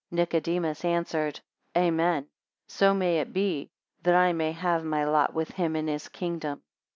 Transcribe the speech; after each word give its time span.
4 0.09 0.15
Nicodemus 0.15 0.83
answered, 0.83 1.41
Amen; 1.77 2.25
so 2.67 2.91
may 2.91 3.19
it 3.19 3.31
be, 3.33 3.69
that 4.01 4.15
I 4.15 4.33
may 4.33 4.51
have 4.51 4.83
my 4.83 5.03
lot 5.03 5.35
with 5.35 5.51
him 5.51 5.75
in 5.75 5.85
his 5.85 6.07
kingdom. 6.07 6.63